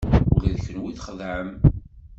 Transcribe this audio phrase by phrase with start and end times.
[0.43, 1.49] Ula d kenwi txedɛem!